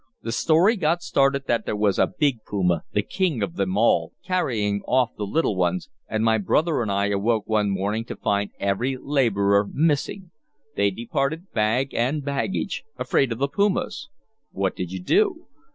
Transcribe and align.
The 0.23 0.31
story 0.31 0.77
got 0.77 1.03
started 1.03 1.45
that 1.45 1.67
there 1.67 1.75
was 1.75 1.99
a 1.99 2.07
big 2.07 2.43
puma 2.43 2.81
the 2.91 3.03
king 3.03 3.43
of 3.43 3.55
them 3.55 3.77
all 3.77 4.13
carrying 4.25 4.81
off 4.87 5.11
the 5.15 5.27
little 5.27 5.55
ones, 5.55 5.91
and 6.07 6.23
my 6.23 6.39
brother 6.39 6.81
and 6.81 6.91
I 6.91 7.09
awoke 7.09 7.47
one 7.47 7.69
morning 7.69 8.03
to 8.05 8.15
find 8.15 8.49
every 8.59 8.97
laborer 8.99 9.67
missing. 9.71 10.31
They 10.75 10.89
departed 10.89 11.51
bag 11.53 11.93
and 11.93 12.25
baggage. 12.25 12.83
Afraid 12.97 13.31
of 13.31 13.37
the 13.37 13.47
pumas." 13.47 14.09
"What 14.49 14.75
did 14.75 14.91
you 14.91 15.03
do?" 15.03 15.45